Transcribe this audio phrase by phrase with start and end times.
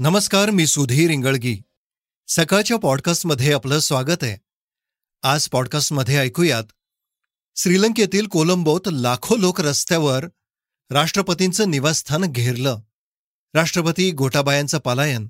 [0.00, 1.62] नमस्कार मी सुधीर इंगळगी.
[2.28, 4.36] सकाळच्या पॉडकास्टमध्ये आपलं स्वागत आहे.
[5.22, 6.64] आज पॉडकास्टमध्ये ऐकूयात
[7.56, 10.24] श्रीलंकेतील कोलंबोत लाखो लोक रस्त्यावर
[10.90, 12.78] राष्ट्रपतींचं निवासस्थान घेरलं.
[13.54, 15.28] राष्ट्रपती गोटाबायांचं पलायन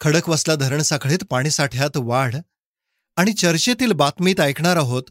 [0.00, 2.36] खडकवासला धरण साखळीत पाणीसाठ्यात वाढ
[3.16, 5.04] आणि चर्चेतील बातमीत ऐकणार आहोत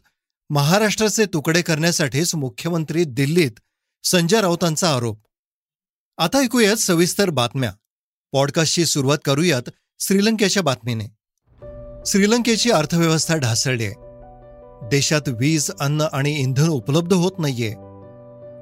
[0.50, 3.52] महाराष्ट्राचे तुकडे करण्यासाठीच मुख्यमंत्री दिल्लीत
[4.04, 5.26] संजय राऊतांचा आरोप.
[6.18, 7.72] आता ऐकूयात सविस्तर बातम्या.
[8.32, 9.62] पॉडकास्टची सुरुवात करूयात
[10.00, 11.04] श्रीलंकेच्या बातमीने.
[12.06, 13.94] श्रीलंकेची अर्थव्यवस्था ढासळली आहे.
[14.88, 17.74] देशात वीज अन्न आणि इंधन उपलब्ध होत नाहीये.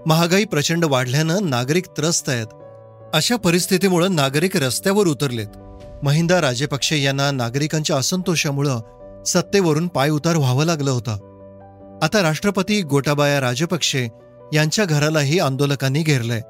[0.06, 2.46] महागाई प्रचंड वाढल्यानं नागरिक त्रस्त आहेत.
[3.14, 5.48] अशा परिस्थितीमुळे नागरिक रस्त्यावर उतरलेत.
[6.02, 8.80] महिंदा राजेपक्षे यांना नागरिकांच्या असंतोषामुळं
[9.26, 11.12] सत्तेवरून पाय उतार व्हावं लागलं होतं.
[12.02, 14.08] आता राष्ट्रपती गोटाबाया राजपक्षे
[14.54, 16.40] यांच्या घरालाही आंदोलकांनी घेरलंय.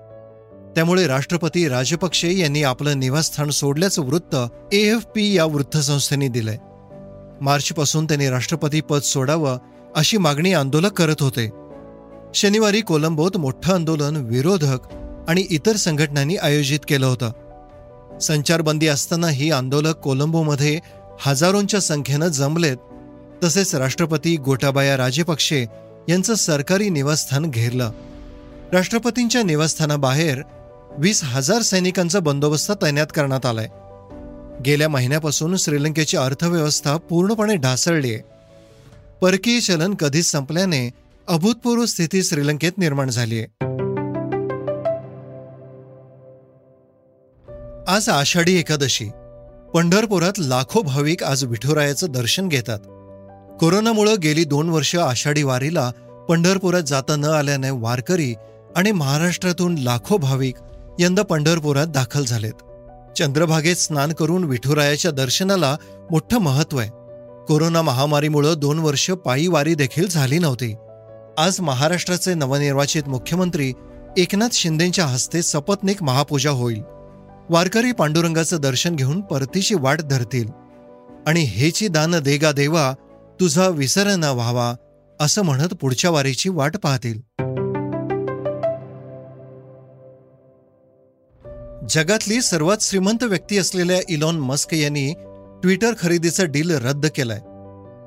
[0.74, 4.36] त्यामुळे राष्ट्रपती राजपक्षे यांनी आपलं निवासस्थान सोडल्याचं वृत्त
[4.72, 6.56] एएफपी या वृत्तसंस्थेने दिलंय.
[7.40, 9.58] मार्चपासून त्यांनी राष्ट्रपती पद सोडावं
[9.96, 11.50] अशी मागणी आंदोलक करत होते.
[12.34, 14.78] शनिवारी कोलंबोत मोठं आंदोलन विरोधक
[15.28, 17.32] आणि इतर संघटनांनी आयोजित केलं होतं.
[18.18, 20.80] संचारबंदी असतानाही आंदोलक कोलंबोमध्ये
[21.20, 22.76] हजारोंच्या संख्येनं जमलेत
[23.44, 25.66] तसेच राष्ट्रपती गोटाबाया राजपक्षे
[26.08, 27.90] यांचं सरकारी निवासस्थान घेरलं.
[28.72, 30.42] राष्ट्रपतींच्या निवासस्थानाबाहेर
[30.98, 33.68] वीस हजार सैनिकांचा बंदोबस्त तैनात करण्यात आलाय.
[34.64, 38.22] गेल्या महिन्यापासून श्रीलंकेची अर्थव्यवस्था पूर्णपणे ढासळली आहे
[39.22, 40.88] परकीय चलन कधीच संपल्याने
[41.28, 43.68] अभूतपूर्व स्थिती श्रीलंकेत निर्माण झाली आहे
[47.88, 49.08] आज आषाढी एकादशी.
[49.74, 52.78] पंढरपुरात लाखो भाविक आज विठुरायाचं दर्शन घेतात.
[53.60, 55.90] कोरोनामुळं गेली दोन वर्ष आषाढी वारीला
[56.28, 58.34] पंढरपुरात जाता न आल्याने वारकरी
[58.76, 60.56] आणि महाराष्ट्रातून लाखो भाविक
[61.00, 62.52] यंदा पंढरपुरात दाखल झालेत.
[63.18, 65.76] चंद्रभागेत स्नान करून विठुरायाच्या दर्शनाला
[66.10, 66.88] मोठं महत्त्व आहे.
[67.48, 70.74] कोरोना महामारीमुळं दोन वर्ष पायी वारी देखील झाली नव्हती.
[71.38, 73.72] आज महाराष्ट्राचे नवनिर्वाचित मुख्यमंत्री
[74.16, 76.82] एकनाथ शिंदेच्या हस्ते सपत्निक महापूजा होईल.
[77.50, 80.48] वारकरी पांडुरंगाचं दर्शन घेऊन परतीची वाट धरतील.
[81.26, 82.94] आणि हेची दान देगा देवा
[83.40, 84.74] तुझा विसर न व्हावा
[85.20, 87.20] असं म्हणत पुढच्या वारीची वाट पाहतील.
[91.88, 95.14] जगातली सर्वात श्रीमंत व्यक्ती असलेल्या इलॉन मस्क यांनी
[95.62, 97.38] ट्विटर खरेदीचं डील रद्द केलंय.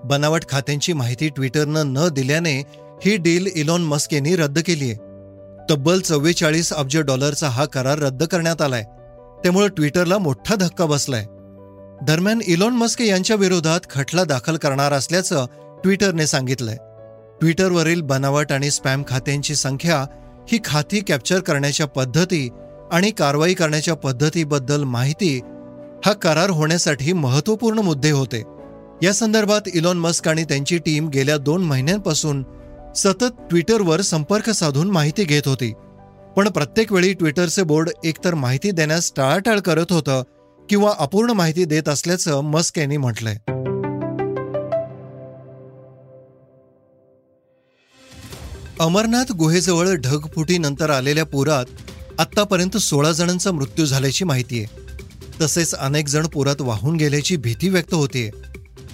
[0.04, 2.60] बनावट खात्यांची माहिती ट्विटरनं न दिल्याने
[3.06, 4.96] ही डील इलॉन मस्क यांनी रद्द केली आहे.
[5.70, 8.84] तब्बल चव्वेचाळीस अब्ज डॉलरचा हा करार रद्द करण्यात आलाय.
[9.44, 11.26] त्यामुळे ट्विटरला मोठा धक्का बसलाय.
[12.06, 15.46] दरम्यान इलॉन मस्क यांच्या विरोधात खटला दाखल करणार असल्याचं
[15.84, 16.78] ट्विटरने सांगितलंय.
[17.40, 20.06] ट्विटरवरील बनावट आणि स्पॅम खात्यांची संख्या
[20.52, 22.50] ही खाती कॅप्चर करण्याच्या पद्धती
[22.94, 25.40] आणि कारवाई करण्याच्या पद्धतीबद्दल माहिती
[26.06, 28.44] हा करार होण्यासाठी महत्त्वपूर्ण मुद्दे होते.
[29.04, 32.44] या संदर्भात इलॉन मस्क आणि त्यांची टीम गेल्या दोन महिन्यांपासून
[32.96, 35.72] सतत ट्विटरवर संपर्क साधून माहिती घेत होती.
[36.38, 40.22] पण प्रत्येक वेळी ट्विटरचे बोर्ड एकतर माहिती देण्यास टाळाटाळ करत होतं
[40.70, 43.36] किंवा अपूर्ण माहिती देत असल्याचं मस्क यांनी म्हटलंय.
[48.80, 51.66] अमरनाथ गुहेजवळ ढगफुटीनंतर आलेल्या पुरात
[52.20, 54.82] आत्तापर्यंत सोळा जणांचा मृत्यू झाल्याची माहिती आहे.
[55.42, 58.30] तसेच अनेक जण पुरात वाहून गेल्याची भीती व्यक्त होते.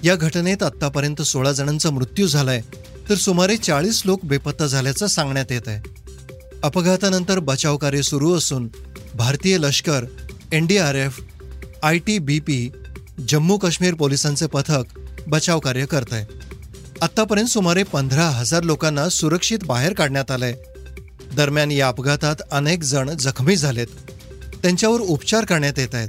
[0.04, 2.60] या घटनेत आत्तापर्यंत सोळा जणांचा मृत्यू झालाय
[3.08, 5.82] तर सुमारे चाळीस लोक बेपत्ता झाल्याचं सांगण्यात येत आहे.
[6.62, 8.68] अपघातानंतर बचाव कार्य सुरू असून
[9.14, 10.04] भारतीय लष्कर
[10.52, 11.20] NDRF
[11.82, 12.70] I T B P
[13.28, 16.26] Jammu Kashmir पोलिसांचे पथक बचाव कार्य करत आहे
[17.02, 20.54] आत्तापर्यंत सुमारे पंधरा हजार लोकांना सुरक्षित बाहेर काढण्यात आलंय.
[21.40, 23.86] दरम्यान या अपघातात अनेक जण जखमी झालेत.
[24.62, 26.08] त्यांच्यावर उपचार करण्यात येत आहेत.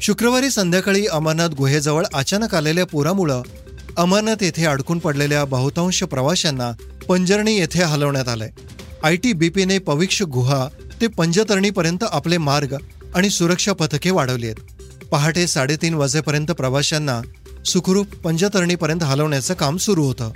[0.00, 3.42] शुक्रवारी संध्याकाळी अमरनाथ गुहेजवळ अचानक आलेल्या पुरामुळं
[3.96, 6.72] अमरनाथ येथे अडकून पडलेल्या बहुतांश प्रवाशांना
[7.08, 8.50] पंजरणी येथे हलवण्यात आलंय.
[9.02, 10.68] आय टी बीपीने पविक्ष गुहा
[11.00, 12.74] ते पंजतरणीपर्यंत आपले मार्ग
[13.14, 14.56] आणि सुरक्षा पथके वाढवली आहेत.
[15.04, 17.22] पहाटे साडेतीन वाजेपर्यंत प्रवाशांना
[17.66, 20.30] सुखरूप पंजतरणीपर्यंत हलवण्याचं काम सुरू होतं.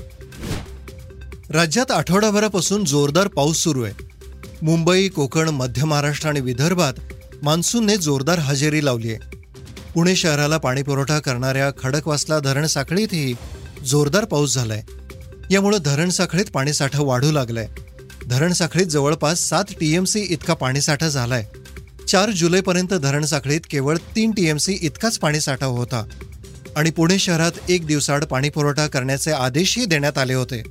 [1.50, 4.07] राज्यात आठवडाभरापासून जोरदार पाऊस सुरू आहे.
[4.62, 6.92] मुंबई कोकण मध्य महाराष्ट्र आणि विदर्भात
[7.42, 9.36] मान्सूनने जोरदार हजेरी लावली आहे
[9.94, 13.34] पुणे शहराला पाणीपुरवठा करणाऱ्या खडकवासला धरण साखळीतही
[13.86, 14.82] जोरदार पाऊस झालाय.
[15.50, 17.66] यामुळे धरण साखळीत पाणीसाठा वाढू लागलाय.
[18.26, 21.44] धरण साखळीत जवळपास सात टीएमसी इतका पाणीसाठा झालाय.
[22.08, 26.04] चार जुलैपर्यंत धरण साखळीत केवळ तीन टीएमसी इतकाच पाणीसाठा होता.
[26.76, 30.62] आणि पुणे शहरात एक दिवसाआड पाणीपुरवठा करण्याचे आदेशही देण्यात आले होते.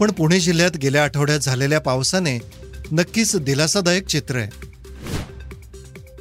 [0.00, 2.38] पण पुणे जिल्ह्यात गेल्या आठवड्यात झालेल्या पावसाने
[2.92, 4.48] नक्कीच दिलासादायक चित्र आहे.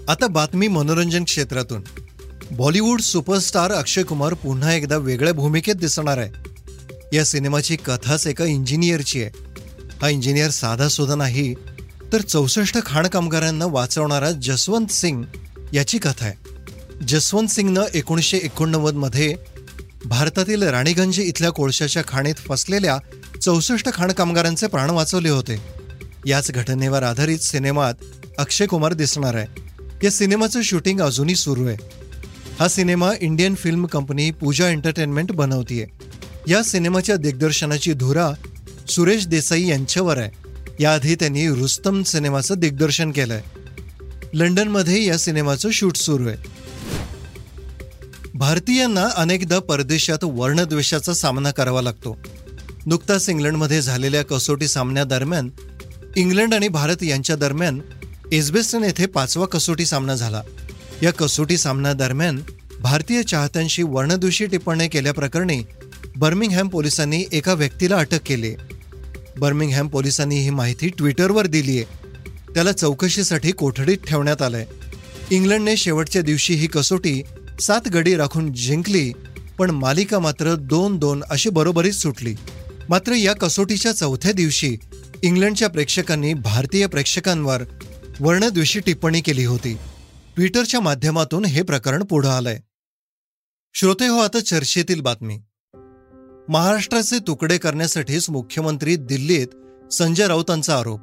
[0.08, 1.84] आता बातमी मनोरंजन क्षेत्रातून.
[2.52, 6.30] बॉलिवूड सुपरस्टार अक्षय कुमार पुन्हा एकदा वेगळ्या भूमिकेत दिसणार आहे.
[7.14, 9.32] या सिनेमाची कथाच एका इंजिनियरची आहे.
[10.02, 11.54] हा इंजिनियर साधा सुद्धा नाही
[12.14, 15.24] तर चौसष्ट खाण कामगारांना वाचवणारा जसवंत सिंग
[15.74, 16.36] याची कथा आहे.
[17.08, 19.36] जसवंत सिंगनं एकोणीसशे एकोणनव्वदमध्ये
[20.06, 22.98] भारतातील राणीगंज इथल्या कोळशाच्या खाणीत फसलेल्या
[23.42, 25.81] चौसष्ट खाण कामगारांचे प्राण वाचवले होते.
[26.26, 27.94] याच घटनेवर आधारित सिनेमात
[28.38, 29.48] अक्षय कुमार दिसणार आहे.
[30.04, 31.78] या सिनेमाचं शूटिंग अजूनही सुरू आहे.
[32.60, 35.88] हा cinema Indian film company Pooja entertainment बनवतीये.
[36.48, 38.32] या सिनेमाच्या दिग्दर्शनाची धुरा
[38.90, 40.30] सुरेश देसाई यांच्यावर आहे.
[40.80, 43.42] याआधी त्यांनी रुस्तम सिनेमाचं दिग्दर्शन केलंय.
[44.34, 46.38] लंडनमध्ये या सिनेमाचं शूट सुरू आहे.
[48.34, 52.18] भारतीयांना अनेकदा परदेशात वर्णद्वेषाचा सामना करावा लागतो.
[52.86, 55.50] नुकताच इंग्लंडमध्ये झालेल्या कसोटी सामन्यादरम्यान
[56.16, 57.80] इंग्लंड आणि भारत यांच्या दरम्यान
[58.32, 60.42] एस्बेस्टन येथे पाचवा कसोटी सामना झाला.
[61.04, 62.42] या कसोटी सामन्यादरम्यान
[62.80, 65.62] भारतीय चाहत्यांशी वर्णद्वेषी टिप्पणी केल्याप्रकरणी
[66.16, 68.54] बर्मिंगहॅम पोलिसांनी एका व्यक्तीला अटक केली
[69.38, 71.86] बर्मिंगहॅम पोलिसांनी ही माहिती ट्विटरवर दिली आहे.
[72.54, 74.66] त्याला चौकशीसाठी कोठडीत ठेवण्यात आलंय.
[75.30, 77.24] इंग्लंडने शेवटच्या दिवशी ही कसोटी
[77.62, 79.12] सात गडी राखून जिंकली
[79.58, 82.36] पण मालिका मात्र दोन दोन अशी बरोबरीच सुटली.
[82.90, 84.78] मात्र या कसोटीच्या चौथ्या दिवशी
[85.24, 87.62] इंग्लंडच्या प्रेक्षकांनी भारतीय प्रेक्षकांवर
[88.20, 89.78] वर्णद्वेषी टिप्पणी केली होती.
[90.36, 92.60] ट्विटरच्या माध्यमातून हे प्रकरण पुढं आलंय.
[93.74, 95.40] श्रोते हो आता चर्चेतील बातमी.
[96.50, 99.48] महाराष्ट्राचे तुकडे करण्यासाठीच मुख्यमंत्री दिल्लीत
[99.94, 101.00] संजय राऊतांचा आरोप.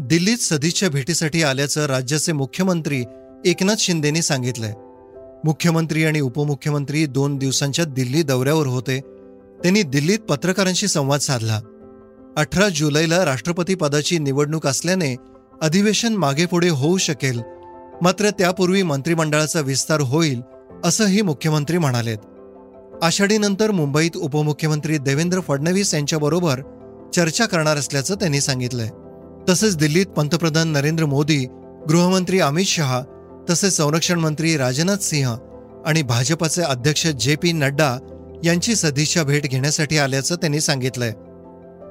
[0.00, 3.04] दिल्लीत सदिच्छा भेटीसाठी आल्याचं राज्याचे मुख्यमंत्री
[3.44, 4.72] एकनाथ शिंदेनी सांगितलंय.
[5.44, 9.00] मुख्यमंत्री आणि उपमुख्यमंत्री दोन दिवसांच्या दिल्ली दौऱ्यावर होते.
[9.62, 11.60] त्यांनी दिल्लीत पत्रकारांशी संवाद साधला.
[12.40, 15.16] अठरा जुलैला राष्ट्रपती पदाची निवडणूक असल्याने
[15.62, 17.40] अधिवेशन मागेपुढे होऊ शकेल.
[18.02, 20.40] मात्र त्यापूर्वी मंत्रिमंडळाचा विस्तार होईल
[20.84, 22.18] असंही मुख्यमंत्री म्हणालेत.
[23.02, 26.60] आषाढीनंतर मुंबईत उपमुख्यमंत्री देवेंद्र फडणवीस यांच्याबरोबर
[27.14, 28.88] चर्चा करणार असल्याचं त्यांनी सांगितलंय.
[29.48, 31.44] तसंच दिल्लीत पंतप्रधान नरेंद्र मोदी
[31.88, 33.02] गृहमंत्री अमित शहा
[33.50, 35.36] तसेच संरक्षण मंत्री राजनाथ सिंह
[35.86, 37.96] आणि भाजपाचे अध्यक्ष जे पी नड्डा
[38.44, 41.12] यांची सदिच्छा भेट घेण्यासाठी आल्याचं त्यांनी सांगितलंय.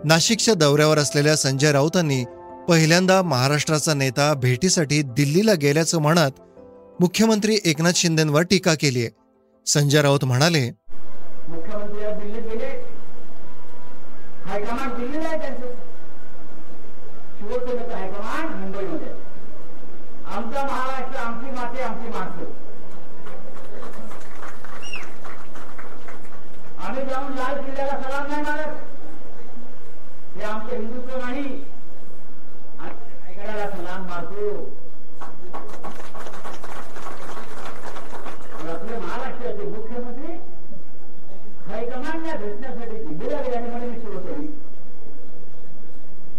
[0.06, 2.24] नाशिकच्या दौऱ्यावर असलेल्या संजय राऊतांनी
[2.68, 6.40] पहिल्यांदा महाराष्ट्राचा नेता भेटीसाठी दिल्लीला गेल्याचं म्हणत
[7.00, 9.10] मुख्यमंत्री एकनाथ शिंदेंवर टीका केली आहे.
[9.66, 10.70] संजय राऊत म्हणाले
[11.50, 12.70] मुख्यमंत्री गेले.
[14.46, 15.74] हायकमांड दिल्लीला आहे त्यांचं.
[17.40, 19.12] शिवसेनेचं हायकमांड मुंबईमध्ये
[20.28, 22.52] आमचा महाराष्ट्र आमची माती आमची माणसं.
[26.86, 28.89] आम्ही जाऊन लाल किल्ल्याला सलाम नाही मारत
[30.40, 31.44] हे आमचं हिंदुत्व नाही
[32.80, 34.52] आम्ही रायगडाला सलाम मारतो
[38.70, 40.34] आपले महाराष्ट्राचे मुख्यमंत्री
[41.68, 44.48] हायकमांडला भेटण्यासाठी दिल्लीला गेले आणि म्हणे मी शिवसेनी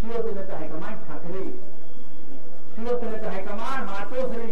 [0.01, 1.43] शिवसेनेचं हायकमांड ठाकरे.
[2.75, 4.51] शिवसेनेचं हायकमांड मातोश्री.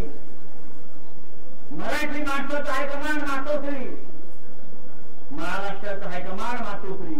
[1.70, 3.84] मराठी माणसाचं हायकमांड मातोश्री.
[5.30, 7.14] महाराष्ट्राचं हायकमांड मातोश्री.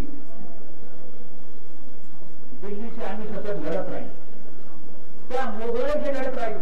[2.63, 4.09] दिल्लीशी आम्ही सतत लढत राहील.
[5.29, 6.59] त्या मोगळेशी लढत राहील.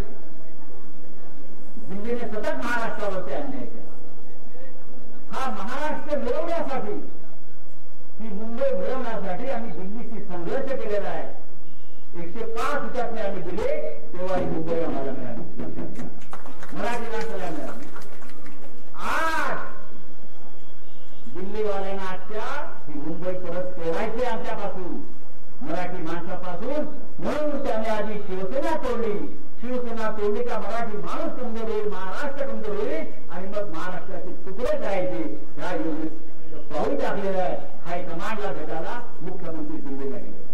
[1.89, 3.87] दिल्लीने सतत महाराष्ट्रावरती अन्याय केला.
[5.33, 6.93] हा महाराष्ट्र मिळवण्यासाठी
[8.21, 11.49] ही मुंबई मिळवण्यासाठी आम्ही दिल्लीशी संघर्ष केलेला आहे.
[12.23, 13.67] एकशे पाच हुतात्मे आम्ही दिले
[14.13, 15.43] तेव्हा ही मुंबई आम्हाला मिळाली.
[16.73, 17.87] मराठी माणसाला मिळाली.
[18.95, 19.59] आज
[21.35, 22.45] दिल्लीवाल्यांना आजच्या
[22.89, 25.18] ही मुंबई परत ठेवायची आमच्यापासून.
[25.63, 26.85] मराठी माणसापासून
[27.25, 29.13] म्हणून त्याने आधी शिवसेना तोडली.
[29.61, 33.07] शिवसेना तोडली का मराठी माणूस कमजोर होईल महाराष्ट्र कमजोर होईल?
[33.31, 35.23] आणि मग महाराष्ट्राचे तुकडे करायचे.
[35.61, 37.57] या योजनेत पाऊल टाकलेलं आहे.
[37.87, 40.47] हायकमांडला भेटायला मुख्यमंत्री दिल्लीला गेले.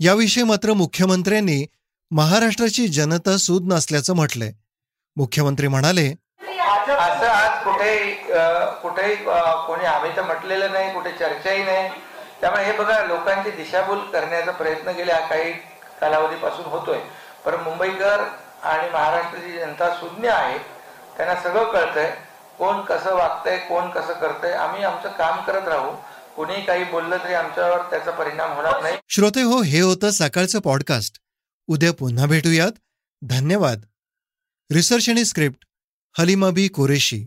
[0.00, 1.64] याविषयी मात्र मुख्यमंत्र्यांनी
[2.10, 4.52] महाराष्ट्राची जनता सूद नसल्याचं म्हटलंय.
[5.16, 6.12] मुख्यमंत्री म्हणाले
[6.88, 8.10] असं आज कुठेही
[8.82, 9.14] कुठेही
[9.66, 11.88] कोणी आम्ही तर म्हटलेलं नाही कुठे चर्चाही नाही.
[12.40, 15.52] त्यामुळे हे बघा लोकांची दिशाभूल करण्याचा प्रयत्न गेल्या काही
[16.00, 16.98] कालावधीपासून होतोय.
[17.44, 18.20] पण मुंबईकर
[18.62, 20.58] आणि महाराष्ट्राची जनता शून्य आहे
[21.16, 22.16] त्यांना सगळं कळतंय
[22.58, 25.96] कोण कसं वागतंय कोण कसं करतंय आम्ही आमचं काम करत राहू.
[26.36, 28.96] कुणी काही बोललं तरी आमच्यावर त्याचा परिणाम होणार नाही.
[29.08, 31.20] श्रोते हो हे होतं सकाळचं पॉडकास्ट
[31.66, 32.72] उद्या पुन्हा भेटूयात.
[33.22, 33.80] धन्यवाद.
[34.72, 35.66] रिसर्च आणि स्क्रिप्ट
[36.18, 37.26] हलिमाबी कुरेशी.